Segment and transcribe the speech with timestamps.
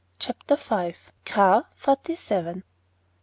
[0.17, 0.95] CHAPTER V.
[1.25, 2.63] CAR FORTY SEVEN.